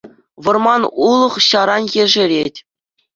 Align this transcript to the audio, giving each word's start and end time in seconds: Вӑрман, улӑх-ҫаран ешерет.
Вӑрман, 0.45 0.83
улӑх-ҫаран 1.07 1.83
ешерет. 2.03 2.55